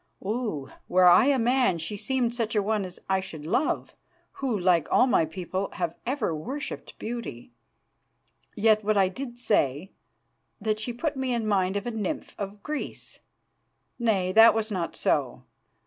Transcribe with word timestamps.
Oh! 0.25 0.71
were 0.87 1.05
I 1.05 1.25
a 1.27 1.37
man 1.37 1.77
she 1.77 1.95
seemed 1.95 2.33
such 2.33 2.55
a 2.55 2.63
one 2.63 2.85
as 2.85 2.99
I 3.07 3.19
should 3.19 3.45
love, 3.45 3.95
who, 4.31 4.57
like 4.59 4.91
all 4.91 5.05
my 5.05 5.25
people, 5.25 5.69
have 5.73 5.93
ever 6.07 6.33
worshipped 6.33 6.97
beauty. 6.97 7.51
Yet, 8.55 8.83
what 8.83 8.93
did 9.13 9.31
I 9.33 9.35
say, 9.35 9.91
that 10.59 10.79
she 10.79 10.91
put 10.91 11.15
me 11.15 11.35
in 11.35 11.45
mind 11.45 11.77
of 11.77 11.85
a 11.85 11.91
nymph 11.91 12.33
of 12.39 12.63
Greece. 12.63 13.19
Nay, 13.99 14.31
that 14.31 14.55
was 14.55 14.71
not 14.71 14.95
so. 14.95 15.43